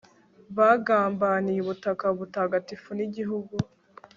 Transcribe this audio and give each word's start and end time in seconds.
bagambaniye 0.57 1.59
ubutaka 1.61 2.05
butagatifu 2.17 2.89
n'igihug 2.97 3.47